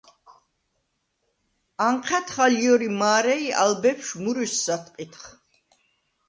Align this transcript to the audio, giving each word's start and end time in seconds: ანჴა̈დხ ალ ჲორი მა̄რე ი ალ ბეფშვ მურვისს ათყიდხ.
ანჴა̈დხ 1.87 2.35
ალ 2.45 2.53
ჲორი 2.63 2.89
მა̄რე 2.99 3.35
ი 3.47 3.49
ალ 3.63 3.71
ბეფშვ 3.81 4.15
მურვისს 4.23 4.65
ათყიდხ. 4.75 5.23